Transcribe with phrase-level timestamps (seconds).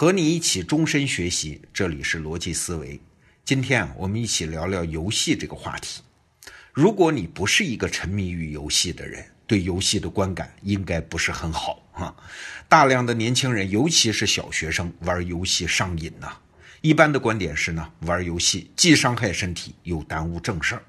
[0.00, 2.98] 和你一起终身学习，这里是逻辑思维。
[3.44, 6.00] 今天啊，我们一起聊聊游戏这个话题。
[6.72, 12.16] 如果你不是一个沉迷于游戏的人，对游戏的观感应该不是很好啊。
[12.66, 16.32] 大量的年轻人，尤其是小学生，玩游戏上瘾呐。
[16.80, 20.82] 一般的观点是呢，玩游戏既伤害身体，又耽误正事儿。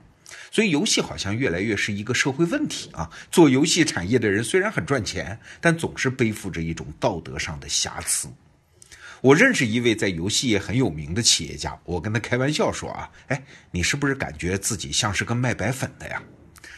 [0.52, 3.12] 所以游戏好像越来越是一个社会问题啊！
[3.30, 8.29] 做游戏产业的人虽然很赚钱，但总是背负着一种道德上的瑕疵。
[9.21, 16.21] 我认识一位在游戏业很有名的企业家，我跟他开玩笑说啊，哎，你是不是感觉自己像是个卖白粉的呀？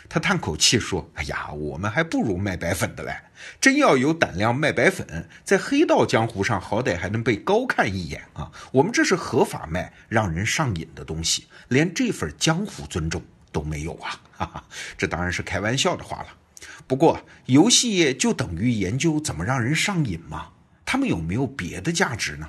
[0.10, 3.16] 他叹口气说，哎呀，我们还不如卖白粉的嘞！
[3.62, 8.52] 真要有胆量卖白粉，在黑道江湖上好歹还能被高看一眼啊！
[8.74, 13.24] 我们这是合法卖，让人上瘾的东西，连这份江湖尊重。
[13.54, 14.64] 都没有啊，哈哈，
[14.98, 16.28] 这当然是开玩笑的话了。
[16.88, 20.48] 不过，游戏业就等于研究怎么让人上瘾吗？
[20.94, 22.48] 他们有没有别的价值呢？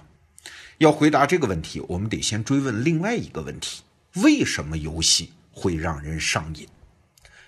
[0.77, 3.81] 要回答这个问题，我们得先追问另外一个问题：
[4.17, 6.69] 为什么游戏会让人上瘾？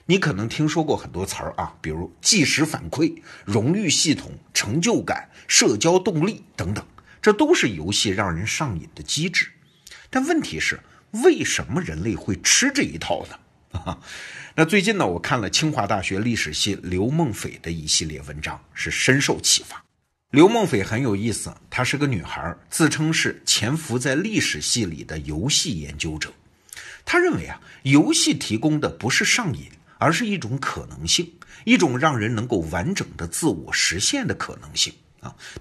[0.07, 6.83] 你可能听说过很多词儿啊，比如即时反馈、荣誉系统、成就感、社交动力等等，
[7.21, 9.49] 这都是游戏让人上瘾的机制。
[10.09, 13.99] 但问题是，为什么人类会吃这一套呢？
[14.57, 19.85] 那最近呢，我看了清华大学历史系刘梦斐的一系列文章，是深受启发。
[20.37, 26.31] 刘梦斐很有意思，她是个女孩，自称是潜伏在历史系里的游戏研究者。
[27.07, 31.33] 她认为啊，游戏提供的不是上瘾，而是一种可能性，
[31.65, 34.93] 一种让人能够完整的自我实现的可能性。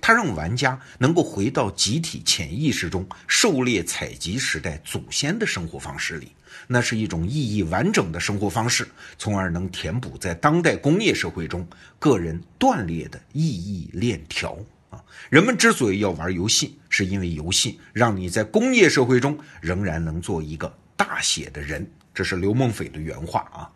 [0.02, 6.32] 他让玩家能够回到集体潜意识中狩猎采集时代祖先的生活方式里，
[6.68, 11.68] 那是一种意义完整的生活方式，从而能填补在当代工业社会中
[12.00, 14.58] 个人断裂的意义链条。
[14.90, 21.86] 啊，人们之所以要玩游戏，是因为游戏让你在工业社会中仍然能做一个大写的人。
[22.14, 23.70] 这是刘梦斐的原话啊，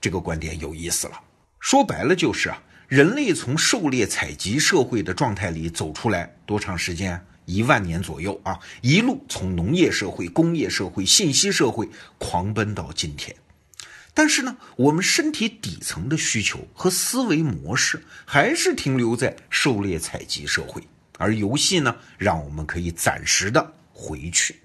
[0.00, 1.20] 这个观点有意思了。
[1.58, 2.62] 说白了就是啊。
[2.92, 7.18] 人类从狩猎采集社会的状态里走出来多长时间？
[7.46, 11.88] 一万年左右啊，一路从农业社会、工业社会、信息社会
[12.18, 13.34] 狂奔到今天。
[14.12, 20.86] 但是呢，我们身体底层的需求和思维模式还是停留在狩猎采集社会，
[21.16, 24.56] 而游戏呢，让我们可以暂时的回去。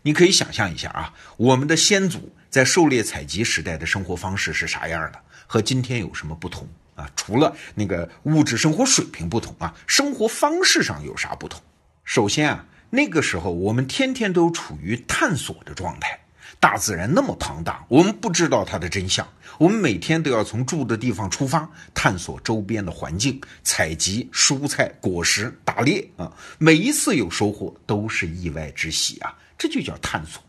[0.00, 6.66] 你可以想象一下啊，我们的先祖在狩猎采集时代的生活方式是啥样的，和今天有什么不同？
[6.98, 11.60] 啊，除了那个物质生活水平不同啊，生活方式上有啥不同？
[12.04, 16.18] 首先啊，那个时候我们天天都处于探索的状态，
[16.58, 19.26] 大自然那么庞大，我们不知道它的真相，
[19.58, 30.42] 我们每天都要从住的地方出发，探索周边的环境，采集蔬菜果实，打猎啊，每一次有收获都是意外之喜啊，这就叫探索。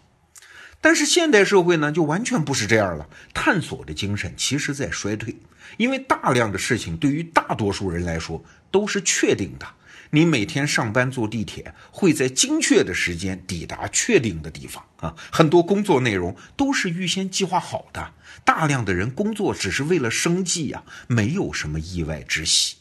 [0.81, 5.35] 但是现代社会呢，就完全不是这样了，探索的精神其实在衰退。
[5.77, 9.67] 因为大量的事情对于大多数人来说都是确定的，
[10.09, 18.13] 你每天上班坐地铁会在精确的时间抵达确定的地方啊，很多工作内容都是预先计划好的，
[18.43, 22.77] 大量的人工作只是为了生计呀，没有什么意外之喜。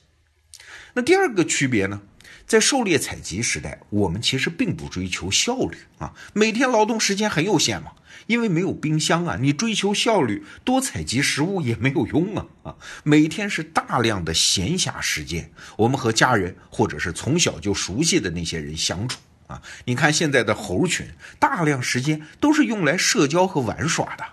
[0.94, 2.00] 那第二个区别呢？
[2.48, 7.92] 在狩猎采集时代，我们其实并不追求效率啊，每天劳动时间很有限嘛，
[8.26, 21.06] 因为没有冰箱啊，你追求效率，多采集食物也没有用啊啊，每天是大量的闲暇时间，我们和家人或者是从小就熟悉的那些人相处啊，你看现在的猴群，
[21.38, 24.24] 大量时间都是用来社交和玩耍的，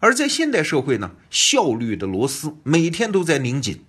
[0.00, 3.84] 而在现代社会呢，效率的螺丝每天都在拧紧。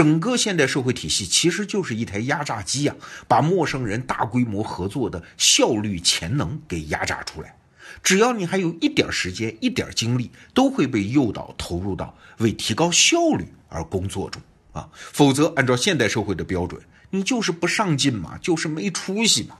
[0.00, 2.96] 整个现代社会体系其实就是一台压榨机呀，
[3.28, 7.54] 把陌生人大规模合作的效率潜能给压榨出来。
[8.02, 14.40] 只要你还有一点时间、一点精力，都会被诱导投入到为提高效率而工作中
[14.72, 14.88] 啊。
[14.94, 16.80] 否则，按照现代社会的标准，
[17.10, 19.58] 你就是不上进嘛，就是没出息嘛。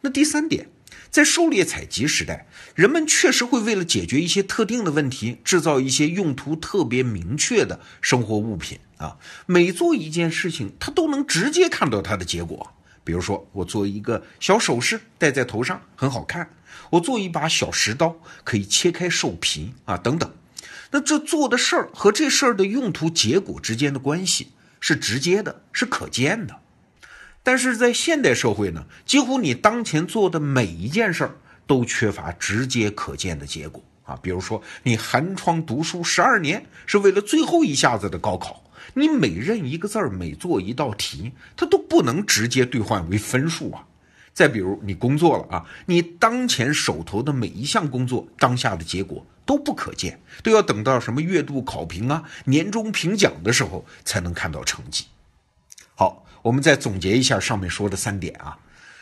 [0.00, 0.70] 那第三点。
[1.10, 9.16] 在狩猎采集时代，人们确实会为了解决一些特定的问题，制造一些用途特别明确的生活物品啊。
[9.46, 12.74] 每做一件事情，他都能直接看到它的结果。
[13.04, 16.44] 比如说，我做一个小首饰戴在头上，很好看；
[16.90, 18.14] 我做一把小石刀，
[18.44, 20.30] 可以切开兽皮啊，等等。
[20.90, 26.60] 那这做的事儿和这事儿的用途结果之间的关系是直接的，是可见的。
[27.48, 31.34] 但是在现代社会呢，几乎你当前做的每一件事儿
[31.66, 34.14] 都缺乏直接可见的结果啊。
[34.20, 38.62] 比如说，你寒窗读书十二年是为了最后一下子的高考，
[38.92, 43.82] 你每认一个字儿，每做一道题，它都不能直接兑换为分数啊。
[44.34, 55.06] 再比如你工作了啊，你当前手头的每一项工作当下的结果都不可见，都要等到什么月度考评啊、年终评奖的时候才能看到成绩。
[55.94, 58.56] 好，我们再总结一下上面说的三点啊：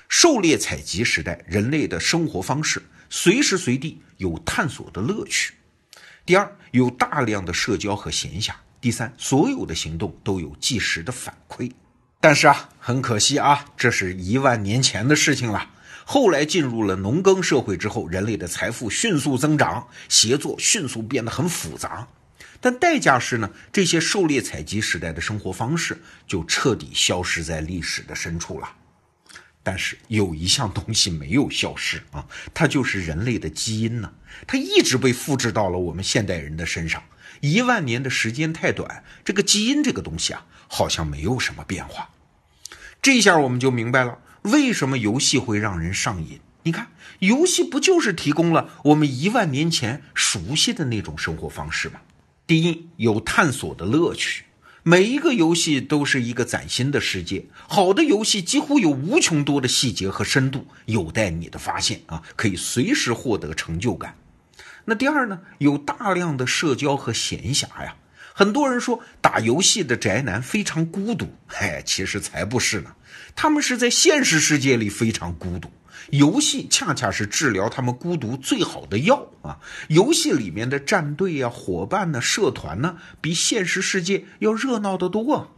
[0.08, 5.52] 狩猎采集时代，人类的生活方式随时随地有探索的乐趣；
[6.24, 8.50] 第二，有大量的社交和闲暇；
[8.80, 11.70] 第三，所有的行动都有即时的反馈。
[12.20, 15.70] 但是啊，很可惜啊，这是一万年前的事情了。
[16.04, 22.08] 后来进入了农耕社会之后，人类的财富迅速增长，协作迅速变得很复杂。
[22.60, 28.68] 但代价是呢，这些狩猎采集时代的生活方式就彻底消失在历史的深处了。
[29.62, 32.24] 但是有一项东西没有消失啊，
[32.54, 34.12] 它就是人类的基因呢，
[34.46, 37.02] 它一直被复制到了我们现代人的身上。
[37.40, 42.10] 一万年的时间太短，这个基因这个东西啊，好像没有什么变化。
[43.02, 46.40] 这下我们就明白了，为什么游戏会让人上瘾。
[46.62, 46.88] 你看，
[47.18, 52.00] 游戏不就是提供了我们一万年前熟悉的那种生活方式吗？
[52.46, 54.44] 第一，有探索的乐趣，
[54.84, 57.44] 每一个游戏都是一个崭新的世界。
[57.66, 64.16] 好的游戏几乎有无穷多的细节和深度，有待你的发现啊，可以随时获得成就感。
[64.84, 67.96] 那第二呢，有大量的社交和闲暇呀。
[68.32, 72.92] 很多人说打游戏的宅男非常孤独，嘿，其实才不是呢，
[73.34, 75.68] 他们是在现实世界里非常孤独。
[76.10, 79.58] 游戏恰恰是治疗他们孤独最好的药啊！
[79.88, 85.52] 游戏里面的战队呀、伙伴呢、社团呢，比现实世界要热闹得多。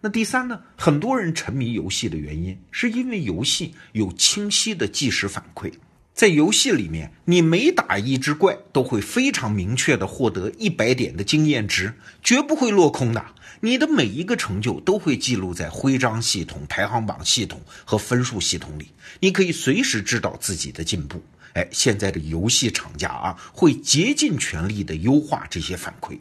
[0.00, 0.62] 那第三呢？
[0.76, 5.72] 很多人沉迷游戏的原因，是因为游戏有清晰的即时反馈。
[6.14, 13.24] 在游戏里面，你每打一只怪，都会非常明确的获得一百点的经验值，绝不会落空的。
[13.60, 18.88] 你的每一个成就都会记录在徽章系统、排行榜系统和分数系统里，
[19.20, 21.22] 你可以随时知道自己的进步。
[21.54, 26.18] 哎，现在的游戏厂家啊，会竭尽全力的优化这些反馈。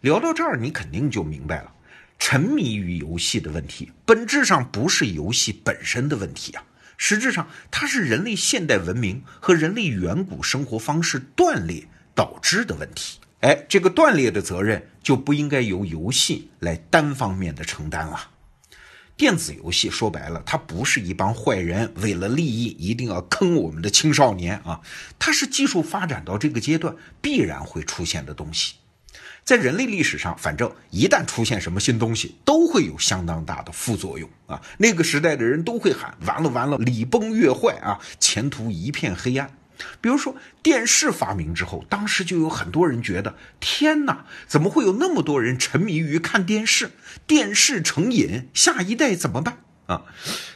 [0.00, 1.72] 聊到这儿，你肯定就明白了，
[2.18, 6.64] 沉迷于游戏的问题，本质上不是游戏本身的问题啊，
[6.98, 13.20] 实质上它是人类现代文明和人类远古生活方式断裂导致的问题。
[13.40, 18.30] 哎，这个断裂的责任就不应该由游戏来单方面的承担了。
[19.16, 24.80] 电子游戏说白了，它不是一帮坏人为了利益一定要坑我们的青少年啊，
[25.18, 28.74] 它是技术发展到这个阶段必然会出现的东西。
[29.48, 34.60] 在人类历史上，反正一旦出现什么新东西，都会有相当大的副作用啊。
[34.76, 39.50] 那个时代的人都会喊：完了完了，礼崩乐坏啊，前途一片黑暗。
[40.02, 46.90] 比如说电视发明之后，当时就有很多人觉得，天哪，怎么会有那么多人沉迷于看电视？
[47.26, 49.56] 电视成瘾，下一代怎么办
[49.86, 50.02] 啊？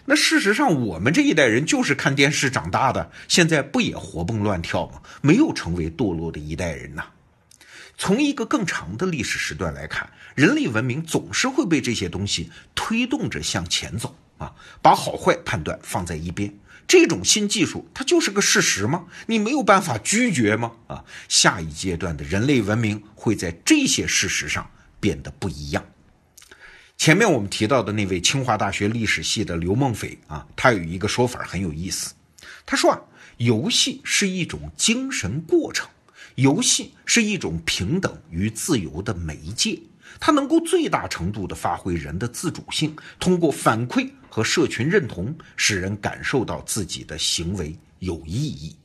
[0.04, 5.00] 那事实上，我们这一代人就是看电视长大的，现在不也活蹦乱跳吗？
[5.22, 7.06] 没有成为堕落的一代人呐。
[7.96, 16.52] 从一个更长的历史时段来看，人类文明总是会被这些东西推动着向前走啊，把好坏判断放在一边。
[16.88, 19.04] 这种新技术，它就是个事实吗？
[19.26, 20.72] 你没有办法拒绝吗？
[20.88, 24.68] 啊，下一阶段的人类文明会在这些事实上
[24.98, 25.84] 变得不一样。
[26.98, 32.12] 前面我们提到的那位清华大学历史系的刘梦斐啊，他有一个说法很有意思。
[32.66, 33.00] 他说啊，
[33.38, 35.88] 游戏是一种精神过程，
[36.36, 39.80] 游戏是一种平等与自由的媒介。
[40.20, 48.76] 它能够最大程度地发挥人的自主性，通过反馈和社群认同，使人感受到自己的行为有意义。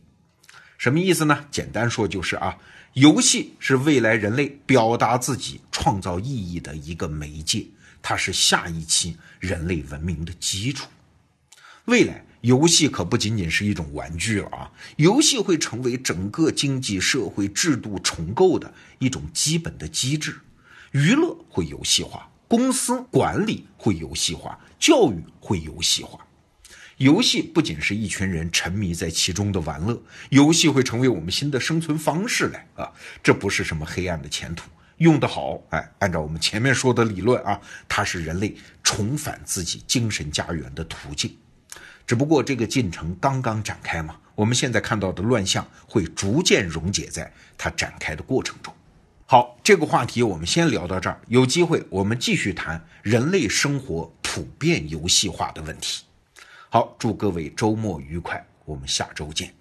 [0.78, 1.46] 什么意思呢？
[1.52, 2.58] 简单说就是啊，
[2.94, 7.68] 游戏是未来人类表达自己、创造意义的一个媒介，
[8.02, 10.88] 它是下一期人类文明的基础。
[11.88, 20.36] 未来，游戏可不仅仅是一种玩具了啊，游戏会成为整个经济社会制度重构的一种基本的机制。
[20.92, 26.20] 娱乐会游戏化，公司管理会游戏化，教育会游戏化。
[26.98, 32.92] 游戏不仅是一群人沉迷在其中的玩乐，游戏会成为我们新的生存方式来啊！
[33.24, 41.34] 这不是什么黑暗的前途，用得好，哎，按照我们前面说的理论啊，它是人类重返自己精神家园的途径。
[42.08, 48.74] 只不过这个进程刚刚展开嘛，我们现在看到的乱象会逐渐溶解在它展开的过程中。
[49.26, 51.20] 好，这个话题我们先聊到这儿。
[51.28, 56.06] 有机会我们继续谈人类生活普遍游戏化的问题。
[56.70, 59.54] 好，祝各位周末愉快，我们下周见。